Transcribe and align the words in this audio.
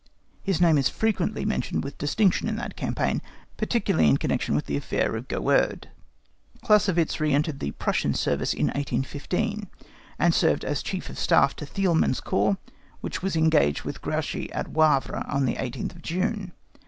His 0.41 0.59
name 0.59 0.79
is 0.79 0.89
frequently 0.89 1.45
mentioned 1.45 1.83
with 1.83 1.99
distinction 1.99 2.49
in 2.49 2.55
that 2.55 2.75
campaign, 2.75 3.21
particularly 3.55 4.07
in 4.09 4.17
connection 4.17 4.55
with 4.55 4.65
the 4.65 4.75
affair 4.75 5.15
of 5.15 5.27
Goehrde. 5.27 5.89
Clausewitz 6.63 7.19
re 7.19 7.31
entered 7.31 7.59
the 7.59 7.69
Prussian 7.73 8.15
service 8.15 8.51
in 8.51 8.65
1815, 8.69 9.69
and 10.17 10.33
served 10.33 10.65
as 10.65 10.81
Chief 10.81 11.07
of 11.07 11.17
the 11.17 11.21
Staff 11.21 11.55
to 11.57 11.67
Thielman's 11.67 12.19
corps, 12.19 12.57
which 13.01 13.21
was 13.21 13.35
engaged 13.35 13.83
with 13.83 14.01
Grouchy 14.01 14.51
at 14.53 14.69
Wavre, 14.71 15.23
on 15.27 15.45
the 15.45 15.57
18th 15.57 15.93
of 15.97 16.01
June. 16.01 16.51